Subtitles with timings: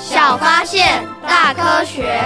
[0.00, 2.22] 小发现，大科学。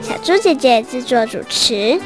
[0.00, 2.00] 小猪姐姐制作主持。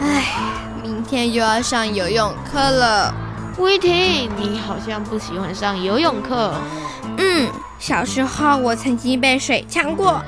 [0.00, 0.24] 唉，
[0.82, 3.14] 明天又要上游泳课了。
[3.58, 6.52] 威婷，你好像不喜欢上游泳课。
[7.16, 7.48] 嗯，
[7.78, 10.20] 小时候我曾经被水呛过，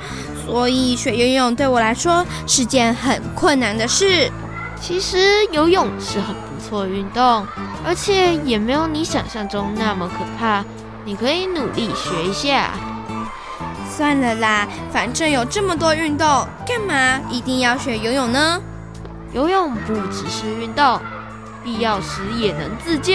[0.47, 4.31] 所以学游泳对我来说是件很困难的事。
[4.81, 7.47] 其实游泳是很不错的运动，
[7.85, 10.65] 而且也没有你想象中那么可怕。
[11.05, 12.71] 你可以努力学一下。
[13.89, 16.27] 算了啦，反正有这么多运动，
[16.67, 18.61] 干嘛一定要学游泳呢？
[19.33, 21.01] 游泳不只是运动，
[21.65, 23.15] 必要时也能自救。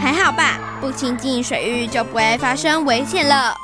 [0.00, 3.54] 还好吧，不亲近水域就不会发生危险了。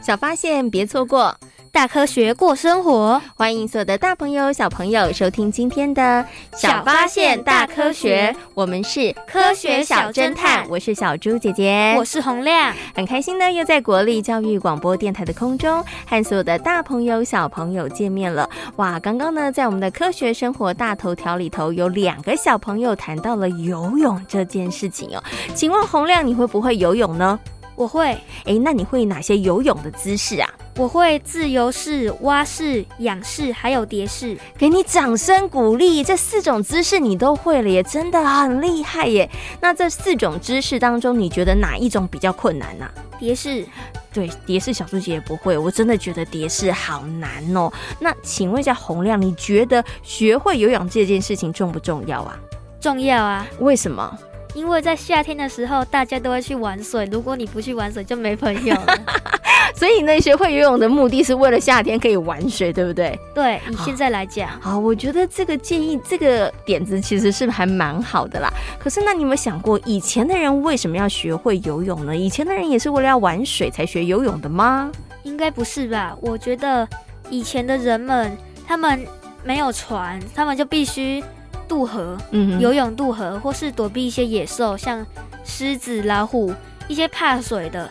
[0.00, 1.36] 小发现，别错过。
[1.72, 8.34] 大科学过生活，欢迎所有的大朋友、小朋友收听今天的小发现大科学。
[8.54, 18.50] 我们是科学小侦探，我是小猪姐姐，我是洪亮，很开心呢，又在国立教育广播电台的空中和所有的大朋友、小朋友见面了。
[18.76, 25.22] 哇，刚刚呢，在我们的科学生活大头条里头，有两个小朋友谈到了游泳这件事情哦。
[25.54, 27.38] 请问洪亮，你会不会游泳呢？
[27.76, 28.08] 我会。
[28.44, 30.50] 哎，那你会哪些游泳的姿势啊？
[30.80, 34.34] 我会自由式、蛙式、仰式，还有蝶式。
[34.56, 39.28] 给你掌声鼓励，这四种姿势你都会了耶，真的很厉害耶！
[39.60, 42.86] 那这四种姿势当中，你觉得哪一种比较困难呢？
[42.86, 42.94] 啊？
[43.18, 43.62] 蝶式。
[44.10, 47.70] 对，蝶式小猪姐也不会，我真的觉得蝶式好难哦。
[47.98, 52.38] 那请问一下洪亮，你觉得学会游泳这件事情重不重要啊？
[52.80, 53.46] 重要啊。
[53.58, 54.18] 为什么？
[54.54, 57.08] 因为在夏天的时候，大家都会去玩水。
[57.10, 58.94] 如果你不去玩水，就没朋友了。
[59.74, 63.18] 所以呢，学会游泳的目的是为了夏天可以玩水，对不对？
[63.34, 68.52] 对，以现在来讲，好，我觉得这个建议，这个点子其实是还蛮好的啦。
[68.78, 72.16] 可是，那你有没有想过，以前的人为什么要学会游泳呢？
[72.16, 74.90] 以前的人也是为了要玩水才学游泳的吗？
[75.22, 76.16] 应该不是吧？
[76.20, 76.86] 我觉得
[77.30, 78.36] 以前的人们，
[78.66, 79.06] 他们
[79.44, 81.22] 没有船，他们就必须。
[81.70, 85.06] 渡河，嗯，游泳渡河，或是躲避一些野兽，像
[85.44, 86.52] 狮子、老虎，
[86.88, 87.88] 一些怕水的。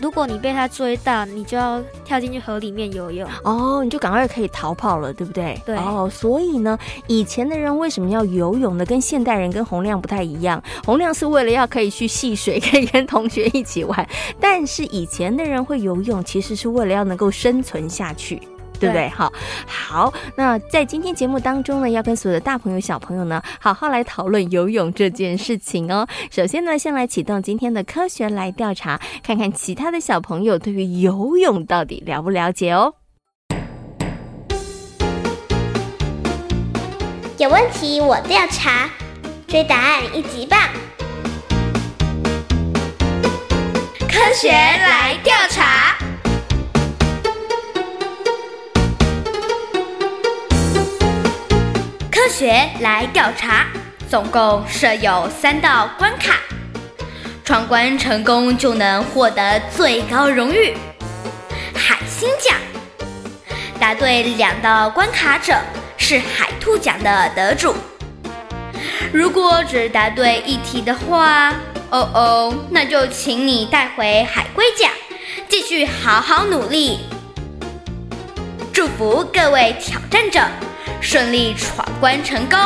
[0.00, 3.28] 如果你被它追到，你就要跳进去河里面游泳。
[3.44, 5.60] 哦，你就赶快可以逃跑了，对不对？
[5.66, 5.76] 对。
[5.76, 8.86] 哦，所以呢，以前的人为什么要游泳呢？
[8.86, 10.62] 跟现代人跟洪亮不太一样。
[10.86, 14.08] 洪亮是为了要可以去戏水，可以跟同学一起玩。
[14.40, 18.40] 但是以前的人会游泳，其实是为了要能够生存下去。
[18.80, 19.08] 对不对？
[19.10, 19.32] 好，
[19.66, 20.12] 好。
[20.34, 26.08] 那在今天节目当中呢，要跟所有的大朋友、小朋友呢，好好来讨论游泳这件事情哦。
[26.30, 32.94] 首先呢，先来启动今天的科学来调查，看看其他的小朋友对于游泳到底了不了解哦。
[37.38, 38.88] 有问题我调查，
[39.46, 40.58] 追答案一级棒。
[44.08, 45.96] 科学来调查。
[52.22, 53.64] 科学来调查，
[54.06, 56.34] 总共设有三道关卡，
[57.42, 60.76] 闯关成功就能获得最高荣誉——
[61.74, 62.58] 海星奖。
[63.78, 65.56] 答对两道关卡者
[65.96, 67.74] 是海兔奖的得主。
[69.14, 71.48] 如果只答对一题的话，
[71.88, 74.90] 哦哦，那就请你带回海龟奖，
[75.48, 76.98] 继续好好努力。
[78.74, 80.42] 祝福各位挑战者。
[81.02, 82.58] 顺利闯关成功！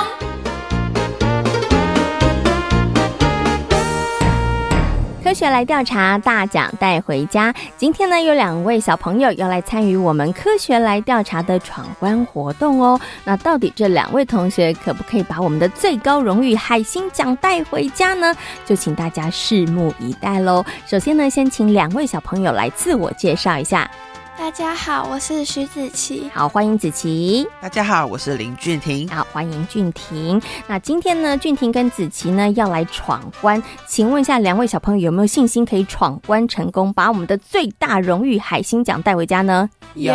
[5.23, 7.55] 科学来调查，大奖带回家。
[7.77, 13.01] 今天呢，有两位小朋友要来参与我们科学来调查的闯关活动哦。
[13.25, 18.35] 那到底这两位同学可不可以把我们的最高荣誉海星奖带回家呢？
[18.67, 20.65] 就请大家拭目以待喽。
[20.87, 23.89] 首先呢，先请两位小朋友来自我介绍一下。
[24.37, 26.29] 大家好，我是徐子淇。
[26.35, 27.47] 好，欢迎子淇。
[27.61, 29.09] 大家好，我是林俊廷。
[29.09, 30.43] 好，欢迎俊廷。
[30.67, 39.71] 那今天呢，俊廷跟子淇呢要来闯关，请问一下两位小朋友有没有信心可以闯关成功，把我们的最大荣誉海星奖带回家呢？
[39.95, 40.13] 有，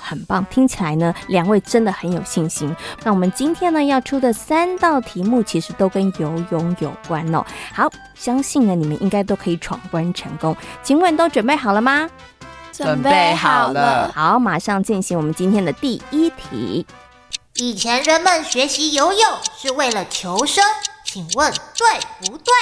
[0.00, 0.44] 很棒。
[0.46, 2.74] 听起来呢，两位真的很有信心。
[3.02, 7.44] 那我们今天呢要出的三道题目，其实都跟游泳有关哦。
[7.74, 10.56] 好，相信呢你们应该都可以闯关成功。
[10.84, 12.08] 请问都准备好了吗？
[12.72, 16.86] 准备好了，好，马上进行我们今天的第一题。
[17.56, 19.22] 以前人们学习游泳
[19.58, 20.64] 是为了求生，
[21.04, 22.00] 请问对
[22.30, 22.52] 不对？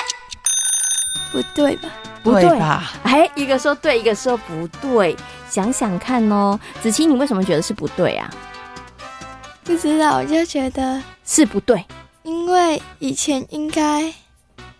[1.30, 1.88] 不对吧？
[2.22, 2.92] 不对，吧？
[3.04, 5.16] 哎，一个说对，一个说不对。
[5.48, 8.28] 想想看哦，子琪，你为什么觉得是不对啊？
[9.64, 11.84] 不知道，我就觉得是不对，
[12.22, 14.12] 因为以前应该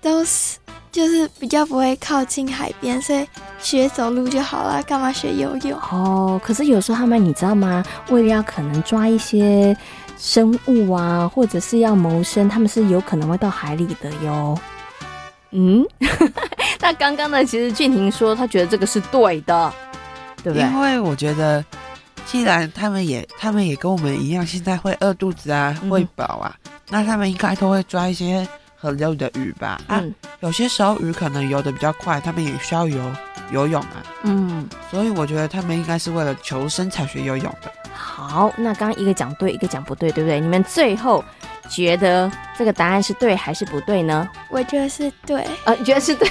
[0.00, 0.58] 都是。
[0.90, 3.24] 就是比较不会靠近海边，所以
[3.60, 5.78] 学走路就好了，干嘛学游泳？
[5.90, 7.84] 哦，可是有时候他们你知道吗？
[8.08, 9.76] 为了要可能抓一些
[10.16, 14.58] 生物啊，或者是要谋生，他们是有可能会到海里的哟。
[15.50, 15.84] 嗯，
[16.80, 17.44] 那刚刚呢？
[17.44, 19.72] 其实俊廷说他觉得这个是对的，
[20.42, 20.68] 对不对？
[20.68, 21.64] 因为我觉得，
[22.26, 28.46] 既然他们也他们也跟我们一样，现在会饿肚子啊，会饱啊，嗯、那他们应该都会抓一些。
[28.80, 33.12] 河流的鱼吧，啊，嗯、有些时候鱼可能游得比较快，他们也需要游
[33.50, 37.72] 游泳啊，嗯，所以我觉得他们应该是为了求生才学游泳的。
[37.92, 40.38] 好，那刚刚一个讲对，一个讲不对，对不对？
[40.40, 41.24] 你们最后
[41.68, 44.28] 觉得这个答案是对还是不对呢？
[44.50, 46.28] 我觉得是对，呃，你觉得是对，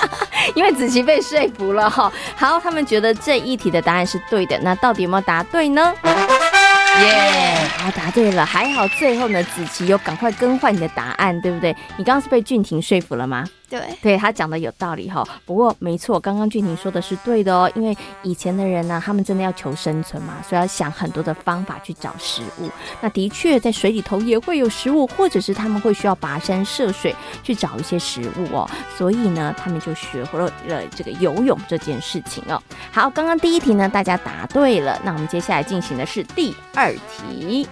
[0.54, 2.10] 因为子琪被说服了哈。
[2.36, 5.94] 好，他们觉得这一题的答案是对的，那到底有没有答对呢？
[6.04, 7.68] 耶！
[7.78, 7.92] 好，Yeah.
[7.96, 11.74] 答对了，还好最后呢，子琪有赶快更换你的答案，对不对？
[11.96, 13.44] 你刚刚是被俊廷说服了吗？
[13.70, 15.24] 对，对他讲的有道理哈。
[15.46, 22.68] 不过没错，刚刚俊廷说的是对的哦，因为以前的人呢，他们真的要求生存嘛，所以要想很多的方法去找食物。
[23.00, 27.14] 那的确在水里头也会有食物，或者是他们会需要跋山涉水
[27.44, 28.68] 去找一些食物哦。
[28.98, 30.50] 所以呢，他们就学会了
[30.96, 32.60] 这个游泳这件事情哦。
[32.90, 37.68] 好，刚刚第一题呢，大家答对了，那我们接下来进行的是第二题。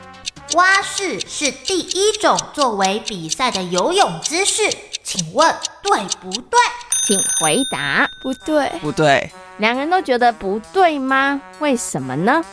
[0.55, 4.63] 蛙式是第一种作为比赛的游泳姿势，
[5.03, 5.91] 请问对
[6.21, 6.59] 不对？
[7.07, 8.09] 请回答。
[8.21, 9.31] 不对，不对。
[9.59, 11.41] 两人都觉得不对吗？
[11.59, 12.45] 为什么呢？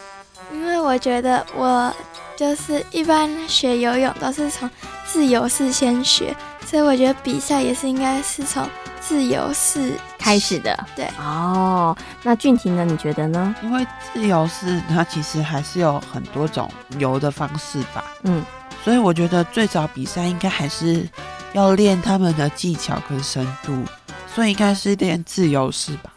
[0.51, 1.94] 因为我觉得我
[2.36, 4.69] 就是一般学游泳都是从
[5.06, 8.68] 自由式先学，所以我觉得比赛也是应该是从。
[9.07, 11.95] 自由式开始的，对哦。
[12.23, 12.83] 那俊廷呢？
[12.83, 13.56] 你觉得呢？
[13.62, 18.03] 因为自由式它其实还是有很多种游的方式吧。
[18.23, 18.44] 嗯，
[18.83, 21.07] 所以我觉得最早比赛应该还是
[21.53, 23.83] 要练他们的技巧跟深度，
[24.33, 26.12] 所以应该是练自由式吧。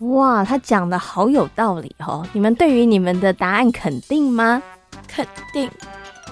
[0.00, 2.26] 哇，他讲的好有道理哦。
[2.32, 4.62] 你们对于你们的答案肯定吗？
[5.08, 5.70] 肯定，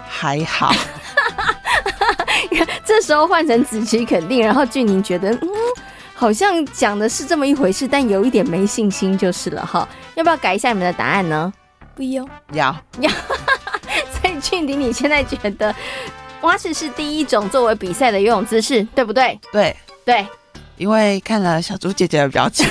[0.07, 0.73] 还好。
[2.85, 5.49] 这时候换成子琪肯定，然后俊宁觉得嗯。
[6.19, 9.87] 好像讲的是这么一回事，但有一点没信心就是了哈。
[10.15, 11.53] 要不要改一下你们的答案呢？
[11.95, 13.11] 不用，要要。
[14.11, 15.75] 所以俊廷，你现在觉得
[16.41, 19.39] 蛙式是第一种作为比赛的游泳姿势，对不对？
[19.53, 19.77] 对
[20.07, 20.27] 对，
[20.79, 22.67] 因为看了小猪姐姐的表情，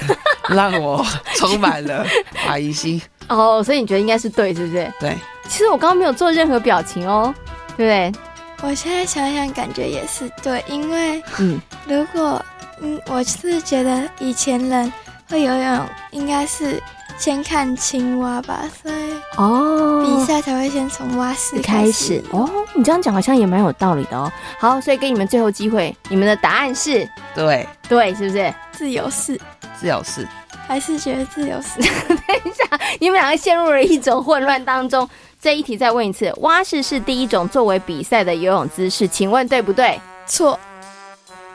[0.49, 1.05] 让我
[1.35, 2.03] 充满了
[2.33, 2.99] 怀疑心。
[3.29, 4.91] 哦，所以你觉得应该是对，是不是？
[4.99, 5.15] 对。
[5.47, 7.31] 其实我刚刚没有做任何表情哦，
[7.77, 8.21] 对不对？
[8.67, 12.43] 我现在想想，感觉也是对，因为嗯，如果。
[12.81, 14.91] 嗯，我是觉得以前人
[15.29, 16.81] 会游泳，应该是
[17.17, 22.49] 先看青蛙吧，所以哦，比赛才会先从蛙式开始哦。
[22.73, 24.31] 你这样讲好像也蛮有道理的哦。
[24.59, 28.53] 好，所以给你们最后机会，你们的答案是对对，是不是？
[28.71, 29.39] 自由式，
[29.79, 30.27] 自由式，
[30.67, 31.79] 还是觉得自由式？
[32.07, 35.07] 等一下，你们两个陷入了一种混乱当中。
[35.39, 39.99] 这一题再问一次，蛙式是第一种作为比赛的游泳姿势，请问对不对？
[40.25, 40.59] 错。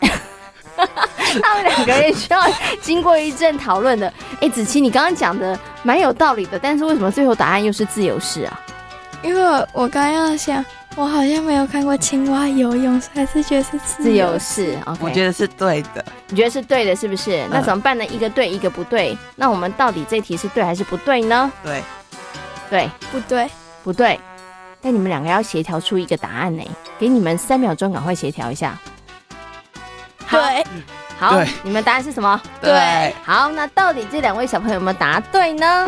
[1.42, 2.40] 他们两个人需要
[2.80, 4.06] 经过一阵讨论的。
[4.34, 8.60] 哎、欸，子琪，你刚刚讲的蛮有道理的，但是为什么最后答案又是自由式啊？
[9.22, 10.64] 因为我我刚要想，
[10.96, 14.78] 我好像没有看过青蛙游泳，还是觉得是自由式。
[14.86, 16.02] OK，我觉得是对的。
[16.28, 17.46] 你觉得是对的，是不是？
[17.50, 18.06] 那怎么办呢？
[18.06, 19.16] 一个对，一个不对。
[19.36, 21.52] 那我们到底这题是对还是不对呢？
[21.62, 21.82] 对，
[22.70, 23.50] 对，不对，
[23.84, 24.18] 不对。
[24.80, 26.62] 但你们两个要协调出一个答案呢？
[26.98, 28.78] 给你们三秒钟，赶快协调一下。
[30.30, 30.64] 对。
[31.20, 32.40] 好，你们答案是什么？
[32.62, 35.86] 对，好，那到底这两位小朋友有没有答对呢？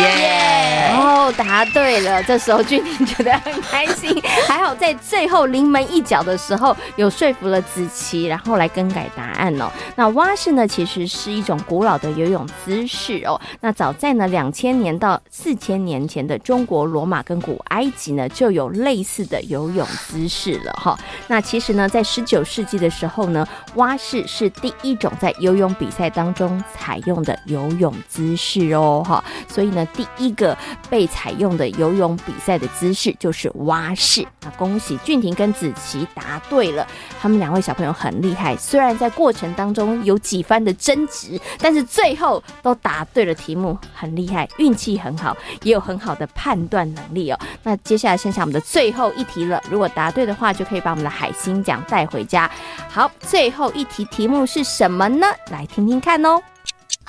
[0.00, 0.90] 耶！
[0.94, 2.22] 哦，答对了。
[2.22, 9.70] 这时候俊婷觉得很开心， 还好在最后临门一脚的时候有说服了子琪，然后来更改答案哦。
[9.96, 13.40] 那蛙式呢，其实是一种古老的游泳姿势哦。
[13.60, 20.98] 那早在呢两千年到四千年前的中国、罗马跟古埃及呢，就有类似的游泳姿势了哈。
[21.28, 29.22] 那其实呢，在十九世纪的时候呢，蛙式是第一种在游泳比赛当中采用的游泳姿势哦哈。
[29.48, 30.56] 所以呢，第一个
[30.88, 34.26] 被采用的游泳比赛的姿势就是蛙式。
[34.42, 36.86] 那恭喜俊廷跟子琪答对了，
[37.20, 38.56] 他们两位小朋友很厉害。
[38.56, 47.38] 虽然在过程当中有几番的争执，但是最后都答对了题目，很厉害，运气很好，也有很好的判断能力哦。
[47.62, 52.50] 那接下来剩下我们的最后一题了，如果答对的话，就可以把我们的海星奖带回家。
[52.88, 55.26] 好，最后一题题目是什么呢？
[55.50, 56.40] 来听听看哦。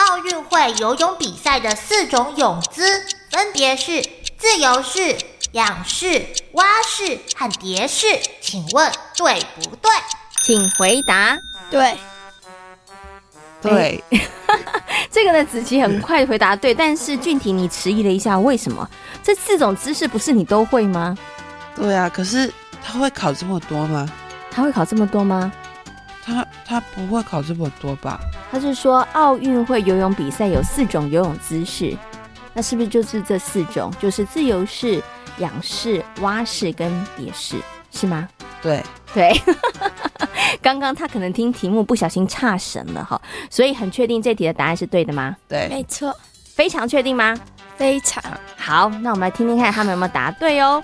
[0.09, 2.83] 奥运会游泳比赛的四种泳姿
[3.31, 4.01] 分别是
[4.37, 5.15] 自由式、
[5.53, 9.89] 仰式、蛙式和蝶式，请问对不对？
[10.45, 11.37] 请回答。
[11.71, 11.97] 对。
[13.61, 14.03] 对。
[15.09, 18.87] 这个呢，子琪很快回答对，但是俊廷你迟疑了一下，为什么？
[19.23, 21.17] 这四种姿势不是你都会吗？
[21.75, 22.51] 对啊，可是
[22.83, 24.09] 他会考这么多吗？
[24.51, 25.49] 他会考这么多吗？
[26.25, 28.19] 他他不会考这么多吧？
[28.51, 31.97] 他是说奥运会游泳比赛有四种游泳姿势，
[32.53, 33.91] 那是不是就是这四种？
[33.99, 35.01] 就是自由式、
[35.39, 37.57] 仰式、蛙式跟蝶式，
[37.91, 38.27] 是吗？
[38.61, 38.81] 对
[39.13, 39.33] 对，
[40.61, 45.35] 刚刚他可能听题目不小心岔神了哈，所以很确定这题的答案是对的吗？
[45.49, 46.15] 对，没错。
[46.55, 47.35] 非常确定吗？
[47.75, 48.23] 非常
[48.55, 50.81] 好，那我们来听听看他们有没有答对哦。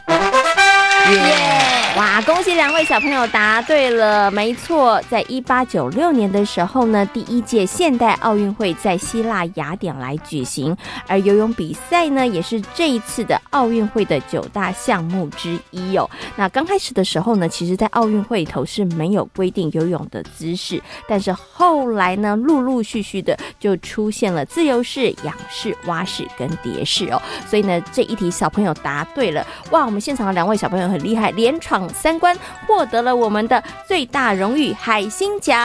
[1.07, 10.75] 耶、哇，恭喜两位小朋友答对了，没错，在一八九六年的时候呢，第一届现代奥运会在希腊雅典来举行，
[11.07, 16.07] 而游泳比赛呢，也是这一次的奥运会的九大项目之一哦。
[16.35, 27.19] 那刚开始的时候呢，其实在奥运会头是没有规定游泳的姿势，但是后来呢，陆陆续续的就出现了自由式、仰式、蛙式跟蝶式哦。
[27.47, 29.79] 所以呢，这一题小朋友答对了，哇！
[29.89, 32.35] 我们现场的两位小朋友很厉害，连闯三关，
[32.67, 35.57] 获得了我们的最大荣誉海星奖。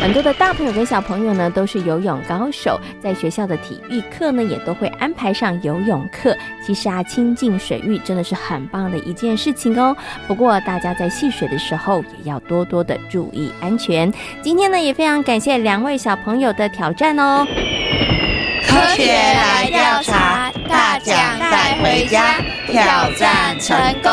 [0.00, 6.36] 很多的大朋友跟小朋友呢，都是游泳高手，在学校的体育课呢，也都会安排上游泳课。
[6.62, 9.96] 其实啊，亲近水域真的是很棒的一件事情哦。
[10.28, 14.12] 不过大家在戏水的时候，也要多多的注意安全。
[14.42, 17.46] 今天呢，也非常感谢两位小朋友的挑战哦。
[18.66, 24.10] 科学来调查，大奖带回家，挑战成功。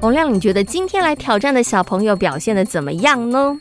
[0.00, 3.58] 洪亮，你觉得今天来挑战的小朋友表现的怎么样呢？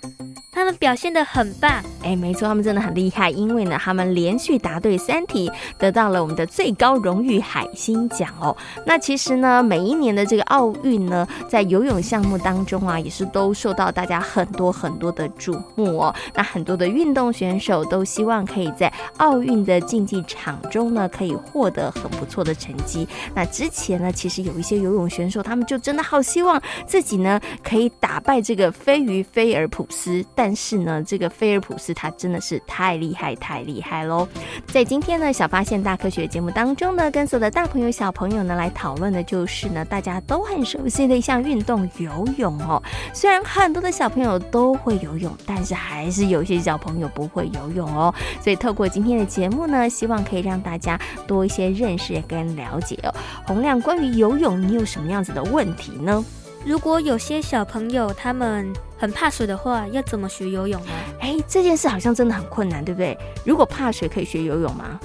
[0.51, 1.71] 他们表现的很棒，
[2.03, 8.55] 哎，没错，他们真的很厉害，因为呢，他们连续答对三题，得到了我们的最高荣誉海星奖哦。
[8.85, 16.13] 那其实呢，每一年的这个奥运呢，在游泳项目当中啊，也是都受到大家很多很多的瞩目哦。
[16.33, 23.07] 那很多的运动选手都希望可以在奥运的竞技场中呢，可以获得很不错的成绩。
[23.33, 30.23] 那之前呢，其实有一些游泳选手，他们就真的好希望自己呢，可以打败这个飞鱼菲尔普斯。
[30.35, 34.27] 但是呢，这个菲尔普斯他真的是太厉害，太厉害喽！
[34.67, 42.81] 在今天呢，小发现大科学节目当中呢，跟所有的大朋友小朋友呢来讨论的就是呢，大家都很熟悉的一项运动——游泳哦。
[43.13, 48.13] 虽然很多的小朋友都会游泳，但是还是有些小朋友不会游泳哦。
[48.41, 53.13] 所以透过今天的节目呢，希望可以让大家多一些认识跟了解哦。
[53.45, 56.23] 洪亮，关于游泳，你有什么样子的问题呢？
[56.65, 60.91] 如果有些小朋友他们很怕水的话，要怎么学游泳呢？
[61.19, 63.17] 哎，这件事好像真的很困难，对不对？
[63.45, 64.99] 如果怕水，可以学游泳吗？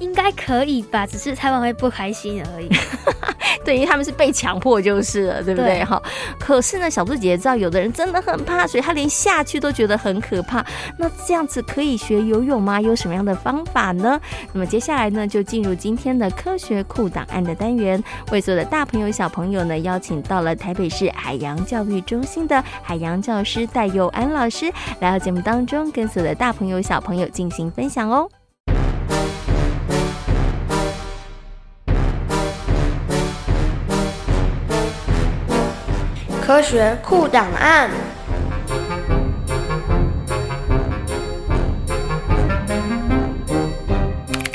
[0.00, 2.68] 应该可以吧，只是他们会不开心而已。
[3.64, 5.84] 对于他们是被强迫就是了，对不对？
[5.84, 6.00] 哈。
[6.38, 10.64] 可是呢，小猪姐姐知道，有的人真的很怕水，他连下去都觉得很可怕。
[10.98, 12.80] 那这样子可以学游泳吗？
[12.80, 14.20] 有什么样的方法呢？
[14.52, 28.28] 那么接下来呢，就进入今天的科学库档案的单元，为所有的大朋友小朋友呢，邀请到了台北市海洋教育中心的海洋教师戴佑安老师来到节目当中，跟所有的大朋友小朋友进行分享哦。
[36.46, 37.90] 科学库档案。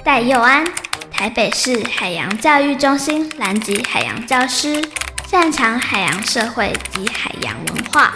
[0.03, 0.63] 戴佑安，
[1.11, 4.79] 台北市海洋教育中心南极海洋教师，
[5.27, 8.13] 擅长海洋社会及海洋文化。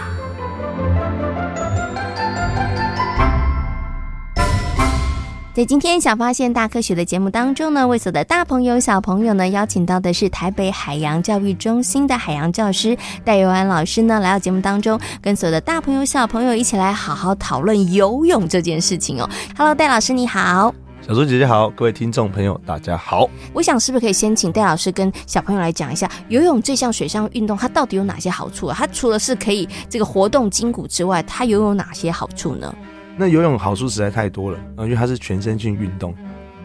[5.55, 19.29] 在今天小发现大科学的节目当中呢，为所有的大朋友小朋友呢，邀请到的是台北海洋教育中心的海洋教师戴佑安老师呢，来到节目当中，跟所有的大朋友小朋友一起来好好讨论游泳这件事情哦。
[19.55, 20.73] Hello，戴老师你好，
[21.07, 23.29] 小猪姐姐好，各位听众朋友大家好。
[23.53, 28.75] 我想是不是可以先请戴老师跟小朋友来讲一下游泳这项水上运动，它到底有哪些好处啊？
[28.75, 32.73] 它除了是可以这个活动筋骨之外，它又有哪些好处呢？
[33.15, 36.15] 那游泳好处实在太多了啊，因为它是全身性运动，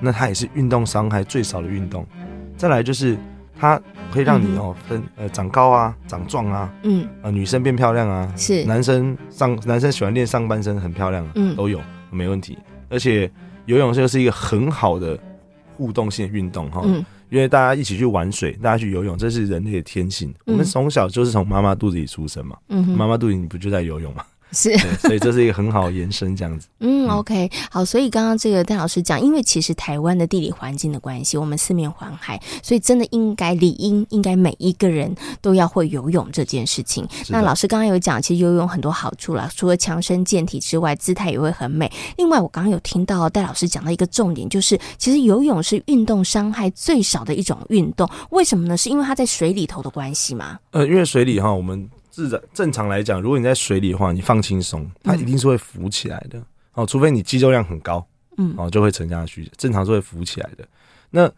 [0.01, 2.07] 那它也是运动伤害最少的运动。
[2.57, 3.17] 再来就是
[3.57, 3.81] 它
[4.13, 7.07] 可以让你哦分呃长高啊、长壮啊，嗯。
[7.23, 8.65] 啊女生变漂亮啊，是。
[8.65, 11.55] 男生上男生喜欢练上半身很漂亮，嗯。
[11.55, 12.59] 都有没问题。
[12.89, 13.31] 而且
[13.67, 15.19] 游泳就是一个很好的
[15.77, 20.35] 互动性运动哈，嗯，因为大家一起去玩水，大家去游泳，这是人类的天性。
[20.47, 24.25] 我们从小就是从妈妈肚子里出生嘛，嗯，妈妈肚子里你不就在游泳吗？
[24.53, 26.69] 是，所以这是一个很好的延伸，这样子。
[26.81, 37.07] 嗯，OK，好，所以刚刚这个戴老师讲，因为其实台湾的地理环境的关系，我们四面环海，所以真的应该理应应该每一个人都要会游泳这件事情。
[37.29, 41.91] 那老师刚刚有讲，其实游泳很多好处啦，除了强身健体之外，姿态也会很美。
[42.17, 48.09] 另外，我刚刚有听到戴老师讲到一个重点，就是其实游泳是运动伤害最少的一种运动。
[48.31, 48.77] 为什么呢？
[48.77, 50.59] 是因为它在水里头的关系吗？
[50.71, 51.89] 呃，因为水里哈，我们。
[52.25, 56.43] 是的，正常来讲，如果你在水里的话，你放轻松，它一定是会浮起来的。
[56.75, 58.05] 哦，除非你肌肉量很高，
[58.39, 59.49] 嗯，哦，就会沉下去。
[59.57, 60.67] 正常是会浮起来的。
[61.11, 61.31] 那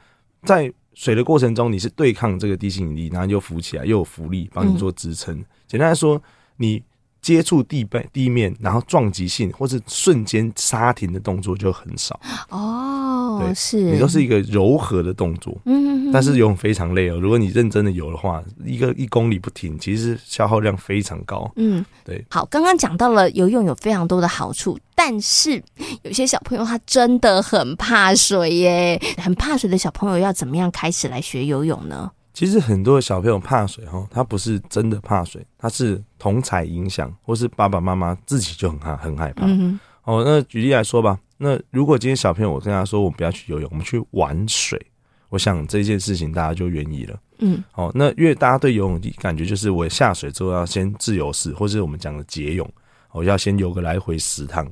[0.45, 5.45] 在水的过程中，你是对抗这个地心引力，然后又浮起来，又有浮力帮你做支撑。
[5.67, 6.23] 简单来说，
[6.57, 6.83] 你。
[7.21, 13.43] 接触地背地面，然后撞击性或是瞬间刹停的动作就很少哦。
[13.43, 17.19] 对，是你都是一个柔和的动作，嗯，但是游泳非常累哦。
[17.21, 21.51] 如果你认真的游的话，一个一公里不停，其实消耗量非常高。
[21.57, 22.25] 嗯，对。
[22.31, 25.63] 好，刚刚讲到了游泳有非常多的好处，但是
[26.03, 32.11] 有些小朋友他真的很怕水耶，很怕水的小朋友要怎么样开始来学游泳呢？
[32.41, 39.45] 其实很多小朋友怕水哈，他不是真的怕水，他是同彩影响，或是爸爸妈妈自己就很害很害怕。
[39.45, 44.81] 嗯、哦，那举例来说吧，那如果今天小朋友我跟他说，我们不要去游泳，我们去玩水，
[45.29, 47.21] 我想这件事情大家就愿意了。
[47.41, 52.67] 嗯，哦，那因为大家对游泳的感觉就是我下水之后要先自由式，或是我们讲的蝶泳，
[53.13, 54.67] 我要先游个来回十趟，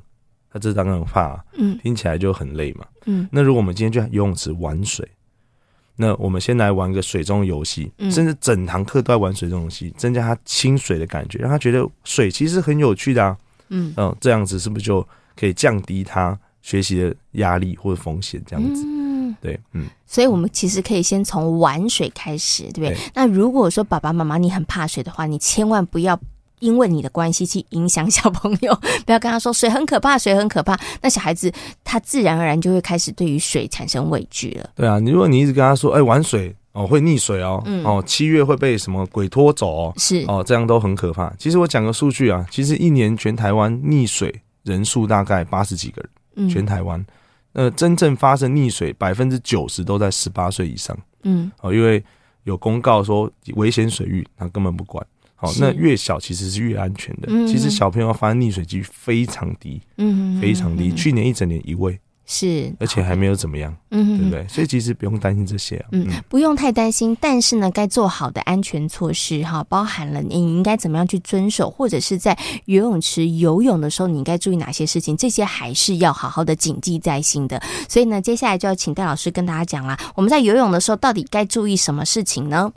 [0.51, 2.87] 他这当然怕，嗯，听起来就很累嘛。
[3.05, 5.07] 嗯，那如果我们今天去游泳池玩水。
[6.01, 13.37] 那我们先来玩个水中游戏，甚至整堂课都在玩水中游戏，增加他亲水的感觉，让他觉得水其实很有趣的啊。
[13.71, 15.05] 嗯，嗯，这样子是不是就
[15.37, 18.41] 可以降低他学习的压力或者风险？
[18.47, 19.87] 这样子，嗯，对，嗯。
[20.07, 22.91] 所以我们其实可以先从玩水开始，对不对？
[22.91, 22.99] 对。
[23.15, 26.19] 那如果说爸爸妈妈你很怕水的话，你千万不要。
[26.61, 28.75] 因为你的关系去影响小朋友，
[29.07, 30.79] 不要跟他说水很可怕，水很可怕。
[31.01, 31.53] 那小孩子
[31.85, 34.71] 他自然而然就会开始对于水产生畏惧了。
[34.75, 41.33] 对啊，你如果你一直跟他说，哎、欸，玩水哦会溺水哦，嗯、哦七月会被什么鬼拖走哦，是哦，这样都很可怕。
[41.39, 47.05] 其实我讲个数据啊，其实一年全台湾溺水人数大概八十几个人，嗯、全台湾，
[47.55, 52.03] 呃，真正发生溺水百分之九十都在十八岁以上，嗯，哦，因为
[52.45, 55.05] 有公告说危险水域，他根本不管。
[55.41, 57.29] 好，那越小其实是越安全的。
[57.47, 60.93] 其实小朋友发生溺水几率非常低，嗯，非常低。
[60.93, 61.97] 去年一整年一位，
[62.27, 64.45] 是，而且还没有怎么样，嗯，对不对？
[64.49, 67.17] 所以其实不用担心这些啊，嗯，不用太担心。
[67.21, 77.63] 但是呢，该做好的安全措施哈，包含了你应该怎么样去遵守，或者是在游泳池游泳的时候，你应该注意哪些事情，这些还是要好好的谨记在心的。
[77.89, 82.73] 所以呢，接下来就要请戴老师跟大家讲啦，我们在游泳的时候到底该注意什么事情呢？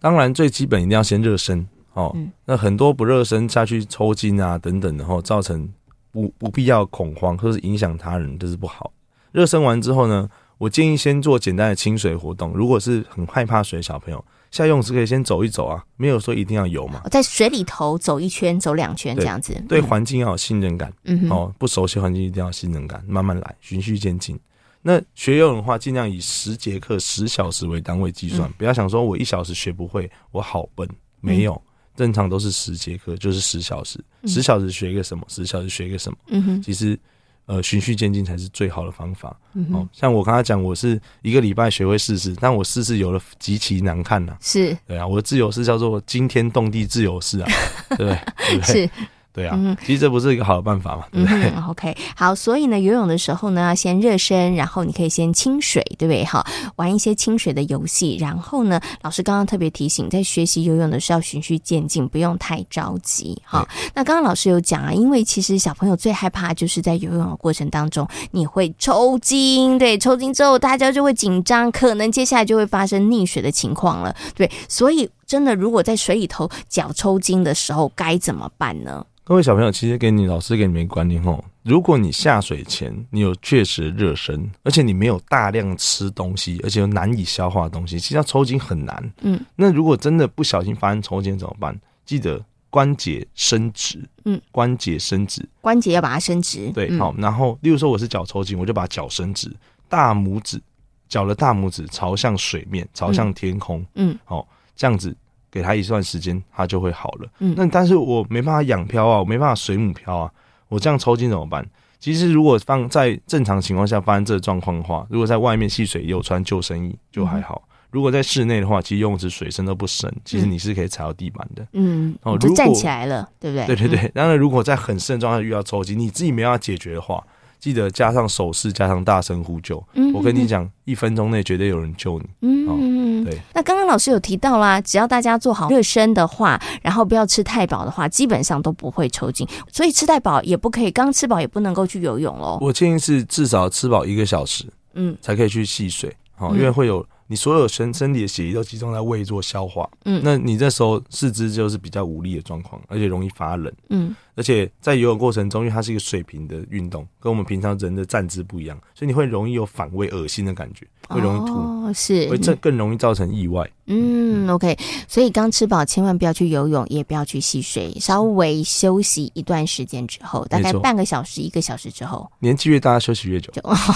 [0.00, 1.66] 当然，最基本一定要先热身。
[1.96, 5.66] 哦，那很多不热身下去抽筋啊等等的，然后造成
[6.12, 8.92] 不不必要恐慌或是影响他人，这是不好。
[9.32, 10.28] 热身完之后呢，
[10.58, 12.52] 我建议先做简单的清水活动。
[12.52, 17.00] 如果是很害怕水的小朋友，下游泳池可以先走一走啊，没有说一定要游嘛。
[17.10, 20.92] 在水里头走一圈、走两圈这样子，对环境要有信任感。
[21.04, 24.38] 嗯，哦，不熟悉环境一定要有信任感，慢慢来，循序渐进。
[24.82, 30.88] 那学游泳的话，尽量以十节课、十小时为单位计算，不要想说我一小时学不会，我好笨，
[31.20, 31.60] 没有。
[31.96, 36.18] 正常都是十节课，就是十小时，十小时学一个什么，十小时学一个什么。
[36.28, 36.98] 嗯哼，其实
[37.46, 39.36] 呃循序渐进才是最好的方法。
[39.54, 44.36] 嗯像我刚才讲，我是一个礼拜学会四次，但我四次有了极其难看呐。
[44.40, 47.48] 是，对啊，我的自由式叫做惊天动地自由式啊，
[47.90, 48.18] 对不对？
[48.50, 48.86] 对不对？
[48.86, 48.90] 是。
[49.36, 56.24] 对啊，嗯、其实这不是一个好的办法嘛，对不对、嗯、？OK，好，所以呢，游泳的时候呢，要先热身，然后你可以先清水，对不对？
[56.24, 56.42] 哈，
[56.76, 63.36] 玩一些清水的游戏，然后呢，老师刚刚特别提醒，在学习游泳的时候要循序渐进，不用太着急。
[63.44, 79.04] 哈，那刚刚老师有讲啊，因为其实小朋友最害怕就是在游泳的过程当中你会抽筋，对，抽筋之后大家就会紧张，可能接下来就会发生溺水的情况了，对，所以真的如果在水里头脚抽筋的时候该怎么办呢？
[79.24, 89.12] 各位小朋友，其实给你老师给你们一个观念哦，如果你下水前你有确实热身，而且你没有大量吃东西，而且又难以消化的东西，其实要抽筋很难。
[89.22, 91.76] 嗯，那如果真的不小心发生抽筋怎么办？
[92.04, 96.70] 记得关节伸直，嗯，关节伸直，关节要把它伸直。
[96.70, 99.52] 对，好，然后例如说我是脚抽筋，我就把脚伸直，
[99.88, 100.62] 大拇指，
[101.08, 103.84] 脚的大拇指朝向水面，朝向天空。
[103.96, 105.16] 嗯，好，这样子。
[105.48, 107.28] 给他一段时间，他就会好了。
[107.38, 110.30] 嗯，那但是我没办法养漂啊，我没办法水母漂啊，
[110.68, 111.66] 我这样抽筋怎么办？
[111.98, 117.62] 其实如果放在正常情况下发生这个状况的话，如果在外面戏水有穿救生衣就还好。
[117.66, 121.66] 嗯、如果在室内的话，其实游泳池水深都不深，其实你是可以踩到地板的。
[121.72, 123.66] 嗯，哦，就站起来了，对不对？
[123.68, 124.08] 对对对。
[124.10, 127.24] 当然，如果在很深的状态遇到抽筋，你自己没办法解决的话。
[127.58, 129.82] 记得加上手势，加上大声呼救。
[129.94, 132.26] 嗯，我跟你讲，一分钟内绝对有人救你。
[132.42, 133.38] 嗯，对。
[133.54, 139.46] 那刚刚老师有提到啦，只要大家做好热身的话，然后不要吃太饱的话，基本上都不会抽筋。
[139.72, 142.58] 所以吃太饱也不可以，刚吃饱也不能够去游泳喽。
[142.60, 144.64] 我建议是至少吃饱一个小时，
[144.94, 146.14] 嗯，才可以去戏水。
[146.34, 147.04] 好，因为会有。
[147.28, 163.68] 你所有身身体的血液都集中在胃做消化，嗯，那你这时候四肢就是比较无力的状况，而且容易发冷，嗯，而且在游泳过程中，因为它是一个水平的运动，跟我们平常人的站姿不一样，所以你会容易有反胃、恶心的感觉，会容易吐，哦，是，会这更容易造成意外。
[163.86, 164.76] 嗯，OK，
[165.08, 173.50] 所以刚吃饱，千万不要去游泳，也不要去戏水，稍微休息一段时间之后，大概半个小时、一个小时之后，年纪越大，休息越久。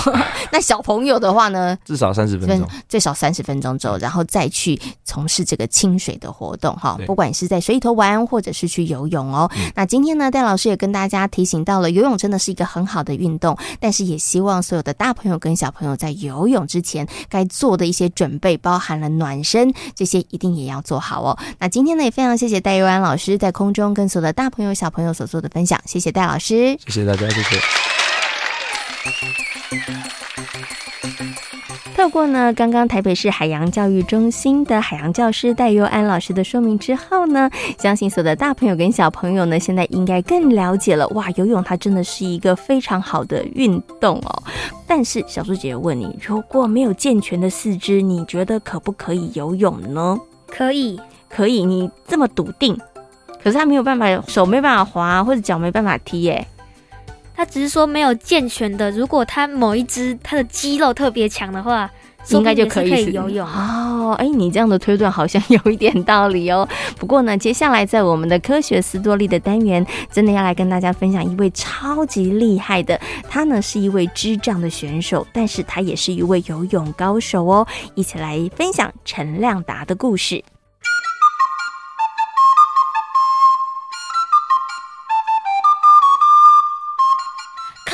[0.53, 1.77] 那小朋友的话呢？
[1.85, 3.11] 至少三十分钟，最少。
[3.21, 9.51] 三十分钟之后，然后再去从事这个清水的活动哈，不管是在水里头玩，或者是去游泳哦。
[9.57, 21.39] 嗯、那今天呢，戴老师也跟大家提醒到了，游泳真的是一个很好的运动，但是也希望所有的大朋友跟小朋友在游泳之前该做的一些准备，包含了暖身，这些一定也要做好哦。
[21.59, 27.61] 那今天呢，也非常谢谢戴佑安老师在空中跟所有的大朋友小朋友所做的分享，谢谢戴老师，谢谢大家，谢谢。
[31.95, 41.07] 透过呢，刚刚台北市海洋教育中心的海洋教师戴佑安老师的说明之后呢，相信所有的大朋友跟小朋友呢，现在应该更了解了。
[41.09, 44.43] 哇，游泳它真的是一个非常好的运动哦。
[44.87, 50.19] 但是小猪姐姐问你，如果没有健全的四肢，你觉得可不可以游泳呢？
[50.49, 51.65] 可以，可以。
[51.65, 52.77] 你这么笃定，
[53.43, 56.47] 可是他没有办法，手没办法滑，或者脚没办法踢耶。
[57.41, 61.91] 他只是说没有健全的，如果他某一只他的肌肉特别强的话，
[62.29, 64.15] 应该就可以，游泳哦。
[64.19, 66.69] 哎，你这样的推断好像 有一点道理哦。
[66.99, 77.67] 不过呢，接下来在我们的科学斯多利的单元，真的要来跟大家分享一位超级厉害的，他呢是一位智障的选手，但是他也是一位游泳高手哦。
[77.95, 80.45] 一起来分享陈亮达的故事。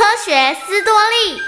[0.06, 1.42] 科学斯多利。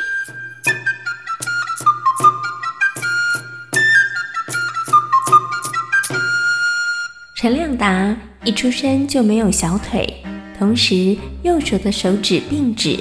[7.37, 10.25] 陈亮达一出生就没有小腿，
[10.59, 12.99] 同时右手的手指并指。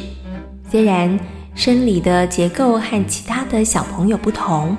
[0.70, 1.20] 虽然
[1.56, 4.78] 生理的结构和其他的小朋友不同，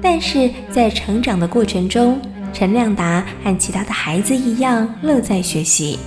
[0.00, 5.98] 但是在成长的过程中，陈亮达和其他的孩子一样乐在学习。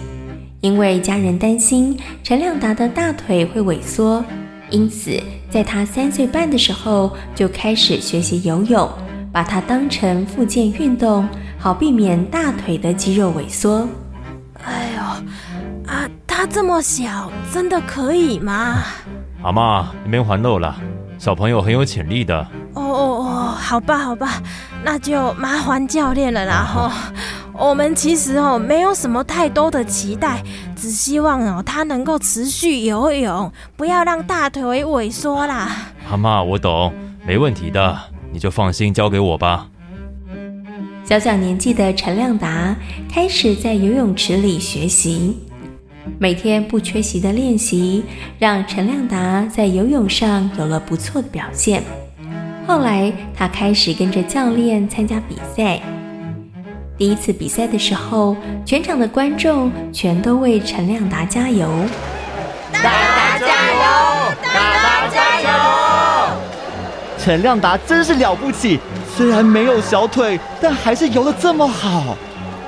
[0.63, 4.23] 因为家人担心陈亮达的大腿会萎缩，
[4.69, 8.89] 因此在他三岁半的时候就开始学习游泳，
[9.29, 11.27] 把它当成复健运动，
[11.59, 13.85] 好避免大腿的肌肉萎缩。
[14.63, 18.77] 哎呦，啊，他这么小，真的可以吗？
[19.41, 20.73] 阿妈，你别还漏了，
[21.17, 22.39] 小朋友很有潜力的。
[22.73, 24.41] 哦哦哦，好吧好吧，
[24.81, 26.63] 那就麻烦教练了啦。
[26.63, 26.93] 哈。
[27.63, 30.43] 我们其实哦，没有什么太多的期待，
[30.75, 35.93] 只希望哦，他能够持续游泳，不要让大腿萎缩啦。
[36.11, 36.93] 阿妈，我懂，
[37.25, 37.97] 没问题的，
[38.33, 39.69] 你就放心交给我吧。
[41.05, 42.75] 小小年纪的陈亮达
[43.09, 45.37] 开始在游泳池里学习，
[46.19, 48.03] 每天不缺席的练习，
[48.37, 51.81] 让陈亮达在游泳上有了不错的表现。
[52.67, 55.81] 后来，他开始跟着教练参加比赛。
[56.95, 61.67] 第一次比赛的时候，全场的观众全都为陈亮达加油。
[62.71, 64.35] 大达加油！
[64.43, 65.49] 大达加油！
[67.17, 68.79] 陈亮达真是了不起，
[69.15, 72.15] 虽然没有小腿，但还是游得这么好。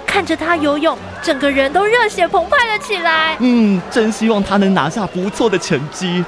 [0.07, 3.37] 看着他游泳，整个人都热血澎湃了起来。
[3.39, 6.25] 嗯，真希望他能拿下不错的成绩。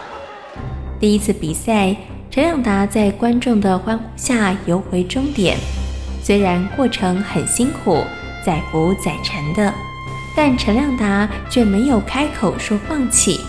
[0.99, 1.95] 第一次比赛，
[2.29, 5.57] 陈亮达在观众的欢呼下游回终点。
[6.27, 8.03] 虽然过程很辛苦，
[8.45, 9.73] 载浮载沉的，
[10.35, 13.39] 但陈亮达却没有开口说放弃。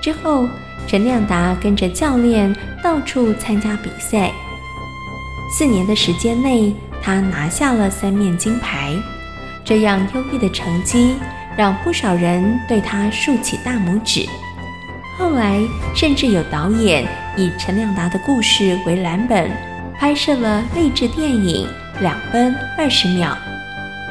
[0.00, 0.48] 之后，
[0.86, 4.32] 陈亮达跟着教练到处参加比赛。
[5.54, 8.94] 四年的时间内，他拿下了三面金牌。
[9.62, 11.14] 这样优异的成绩，
[11.58, 14.26] 让不少人对他竖起大拇指。
[15.18, 15.60] 后来，
[15.94, 19.50] 甚至有导演以陈亮达的故事为蓝本，
[19.98, 21.66] 拍摄了励志电影
[22.00, 23.30] 《两分二十秒》。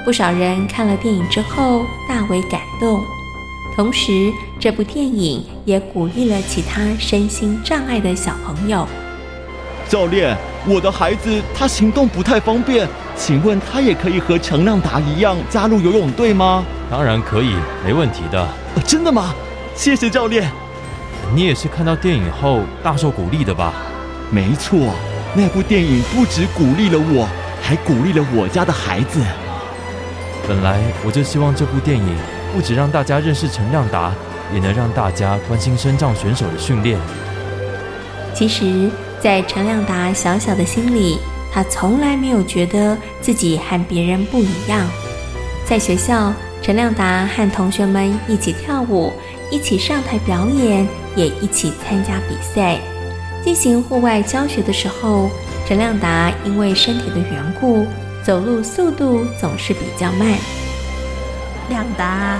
[0.06, 3.04] 不少人看了电影之后大为感动。
[3.76, 8.88] 同时，这部电影也鼓励了其他身心障碍的小朋友。
[9.88, 16.66] 教练，我的孩子他行动不太方便，请问他也可以和陈亮达一样加入游泳队吗？
[16.90, 17.54] 当然可以，
[17.86, 18.42] 没问题的。
[18.76, 19.34] 呃，真的吗？
[19.76, 20.50] 谢谢教练。
[21.36, 23.74] 你也是看到电影后大受鼓励的吧？
[24.32, 24.94] 没错，
[25.36, 27.30] 那部电影不止鼓励了我，
[27.68, 29.20] 还鼓励了我家的孩子。
[30.48, 32.18] 本来我就希望这部电影
[32.56, 34.14] 不只让大家认识陈亮达，
[34.54, 36.98] 也能让大家关心身障选手的训练。
[38.34, 38.90] 其实。
[39.20, 41.18] 在陈亮达小小的心里，
[41.52, 44.86] 他从来没有觉得自己和别人不一样。
[45.66, 49.12] 在学校，陈亮达和同学们一起跳舞，
[49.50, 52.78] 一起上台表演，也一起参加比赛。
[53.44, 55.32] 进行户外教学的时候，
[55.68, 57.86] 陈亮达因为身体的缘故，
[58.24, 60.26] 走路速度总是比较慢。
[61.68, 62.38] 亮达，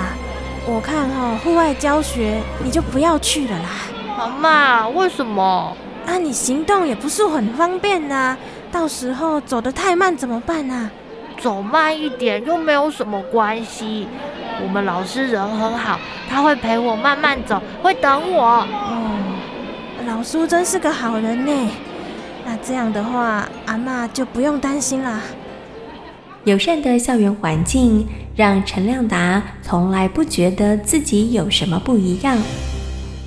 [0.66, 3.70] 我看哈，户外教学你就不要去了啦。
[4.18, 5.76] 妈妈，为什么？
[6.06, 8.38] 啊，你行动也不是很方便呐、啊，
[8.72, 10.92] 到时候走得太慢怎么办呢、啊？
[11.42, 14.08] 走慢一点又没有什么关系，
[14.64, 18.66] 我们老师人很好，他会陪我慢慢走，会等我。
[18.66, 19.20] 哦，
[20.08, 21.70] 老苏真是个好人呢。
[22.50, 25.20] 那这样的话，阿嬷就不用担心了。
[26.46, 28.08] 友善的校园环境
[28.38, 32.38] 让陈亮达从来不觉得自己有什么不一样。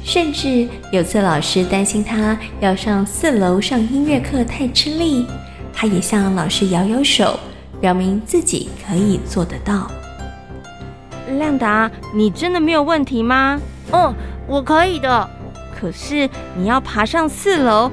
[0.03, 5.27] 甚至有次老师担心他要上四楼上音乐课太吃力，
[5.71, 7.39] 他也向老师摇摇手，
[7.79, 9.91] 表明自己可以做得到。
[11.37, 13.61] 亮达，你真的没有问题吗？
[13.93, 14.15] 嗯，
[14.49, 15.29] 我可以的。
[15.79, 17.91] 可是你要爬上四楼，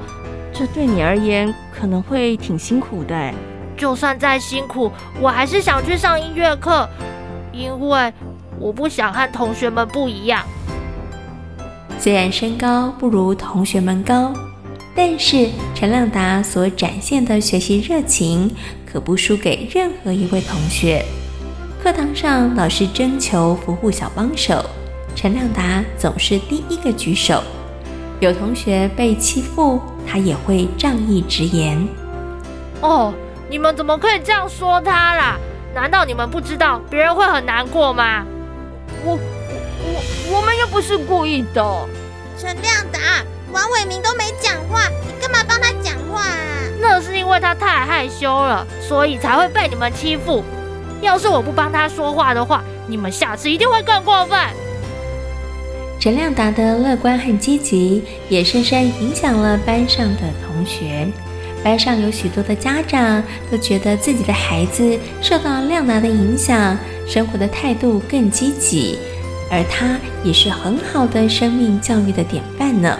[0.58, 3.32] 这对你而言可能会挺辛苦的。
[3.76, 4.90] 就算再辛苦，
[5.20, 6.88] 我还是想去上音乐课，
[7.52, 8.12] 因为
[8.58, 10.44] 我不想和同学们不一样。
[12.00, 14.32] 虽然身高不如同学们高，
[14.96, 18.52] 但是陈亮达所展现的学习热情
[18.84, 21.04] 可不输给任何一位同学。
[21.80, 24.64] 课堂上，老师征求服务小帮手，
[25.14, 27.40] 陈亮达总是第一个举手。
[28.18, 31.86] 有同学被欺负，他也会仗义直言
[32.80, 33.12] ：“哦，
[33.50, 35.36] 你们怎么可以这样说他啦？
[35.74, 38.24] 难道你们不知道别人会很难过吗？”
[39.04, 39.18] 我。
[39.80, 41.64] 我我们又不是故意的。
[42.36, 42.98] 陈亮达、
[43.52, 46.36] 王伟明都没讲话，你干嘛帮他讲话啊？
[46.80, 50.44] 那是因为他太害羞了，所以才会被你们欺负。
[51.00, 54.38] 要是我不帮他说话的话，你们下次一定会更过分。
[56.00, 61.06] 陈亮达的乐观和积极，也深深影响了班上的同学。
[61.64, 68.96] 班上有许多的家长都觉得自己的孩子受到亮达的影响，生活的态度更积极。
[69.50, 72.96] 而他也是很好的生命教育的典范呢。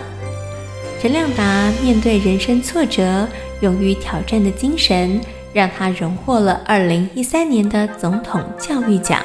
[1.01, 3.25] 陈亮达面对人生挫折，
[3.61, 5.21] 勇于挑战的精神，
[5.53, 9.23] 让他荣获了二零一三年的总统教育奖。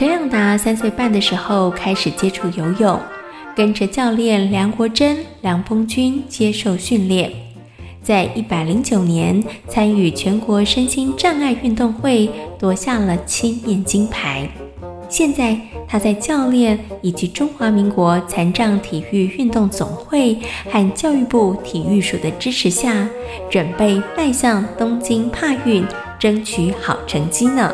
[0.00, 2.98] 陈亮达三岁半的时候开始接触游泳，
[3.54, 7.30] 跟着教练梁国珍、梁丰军接受训练，
[8.02, 14.48] 在一百零九年参与全国身心障碍运动会，夺下了七面金牌。
[15.10, 20.38] 现在，他在教练以及中华民国残障体育运动总会
[20.70, 23.06] 和教育部体育署的支持下，
[23.50, 25.84] 准备迈向东京帕运，
[26.18, 27.70] 争取好成绩呢。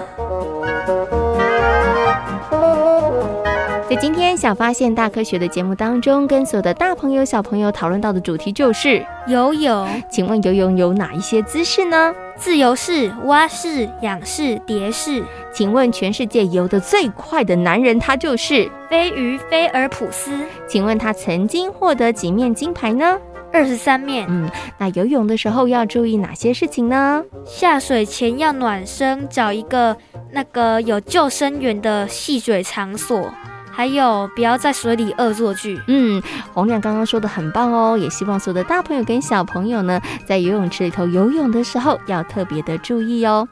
[3.89, 10.03] 在今天小发现大科学的节目当中，跟所有的大朋友小朋友讨论到的主题就是游泳。
[10.11, 12.13] 请问游泳有哪一些姿势呢？
[12.37, 15.23] 自由式、蛙式、仰式、蝶式。
[15.55, 20.33] 请问全世界游得最快的男人，他就是飞鱼菲尔普斯。
[20.67, 23.17] 请问他曾经获得几面金牌呢？
[23.53, 24.27] 二十三面。
[24.29, 27.23] 嗯，那游泳的时候要注意哪些事情呢？
[27.45, 29.97] 下水前要暖身，找一个
[30.33, 33.31] 那个有救生员的戏水场所。
[33.77, 35.79] 还有，不要在水里恶作剧。
[35.87, 36.23] 嗯，
[36.55, 43.47] 洪亮刚刚说的很棒哦，也希望所有的大朋友跟小朋友呢，在游泳池里头游泳的时候要特别的注意哦。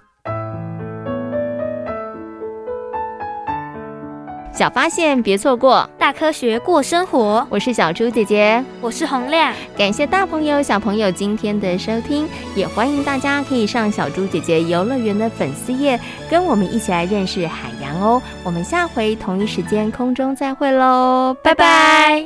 [4.54, 7.44] 小发现，别错过大科学过生活。
[7.50, 9.52] 我是小猪姐姐，我是洪亮。
[9.76, 15.98] 感谢大朋友小朋友今天的收听，也欢迎大家可以上小猪姐姐游乐园的粉丝页，
[16.30, 18.22] 跟我们一起来认识海洋哦。
[18.44, 22.24] 我们下回同一时间空中再会喽，拜拜。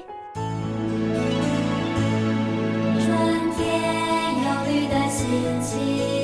[3.00, 3.10] 春
[3.56, 3.64] 天
[4.44, 5.26] 有绿的心
[5.62, 6.17] 情。